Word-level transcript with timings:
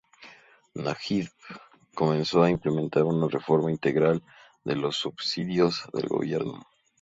Najib 0.73 1.29
comenzó 1.93 2.41
a 2.41 2.49
implementar 2.49 3.03
una 3.03 3.27
reforma 3.27 3.69
integral 3.69 4.23
de 4.63 4.75
los 4.75 4.97
subsidios 4.97 5.83
del 5.93 6.07
gobierno. 6.07 6.63